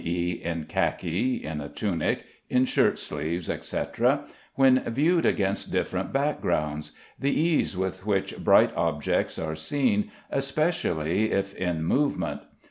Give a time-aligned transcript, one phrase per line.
[0.03, 4.23] e., in khaki, in a tunic, in shirt sleeves, etc.,
[4.55, 11.53] when viewed against different backgrounds; the ease with which bright objects are seen, especially if
[11.53, 12.41] in movement.